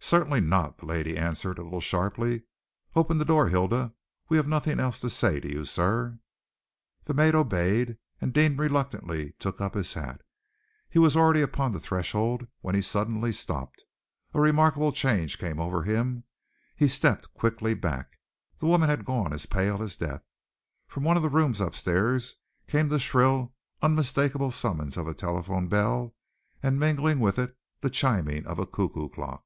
"Certainly 0.00 0.40
not!" 0.40 0.78
the 0.78 0.86
lady 0.86 1.18
answered, 1.18 1.58
a 1.58 1.62
little 1.62 1.82
sharply. 1.82 2.44
"Open 2.96 3.18
the 3.18 3.26
door, 3.26 3.48
Hilda. 3.48 3.92
We 4.30 4.38
have 4.38 4.48
nothing 4.48 4.80
else 4.80 5.00
to 5.00 5.10
say 5.10 5.38
to 5.38 5.46
you, 5.52 5.66
sir." 5.66 6.18
The 7.04 7.12
maid 7.12 7.34
obeyed, 7.34 7.98
and 8.18 8.32
Deane 8.32 8.56
reluctantly 8.56 9.32
took 9.38 9.60
up 9.60 9.74
his 9.74 9.92
hat. 9.92 10.22
He 10.88 10.98
was 10.98 11.14
already 11.14 11.42
upon 11.42 11.72
the 11.72 11.80
threshold 11.80 12.46
when 12.62 12.74
he 12.74 12.80
suddenly 12.80 13.34
stopped. 13.34 13.84
A 14.32 14.40
remarkable 14.40 14.92
change 14.92 15.36
came 15.38 15.60
over 15.60 15.82
him. 15.82 16.24
He 16.74 16.88
stepped 16.88 17.34
quickly 17.34 17.74
back. 17.74 18.18
The 18.60 18.66
woman 18.66 18.88
had 18.88 19.04
gone 19.04 19.34
as 19.34 19.44
pale 19.44 19.82
as 19.82 19.98
death. 19.98 20.24
From 20.86 21.04
one 21.04 21.18
of 21.18 21.22
the 21.22 21.28
rooms 21.28 21.60
upstairs 21.60 22.36
came 22.66 22.88
the 22.88 22.98
shrill, 22.98 23.52
unmistakable 23.82 24.52
summons 24.52 24.96
of 24.96 25.06
a 25.06 25.12
telephone 25.12 25.68
bell, 25.68 26.14
and 26.62 26.80
mingling 26.80 27.20
with 27.20 27.38
it 27.38 27.58
the 27.82 27.90
chiming 27.90 28.46
of 28.46 28.58
a 28.58 28.64
cuckoo 28.64 29.10
clock. 29.10 29.44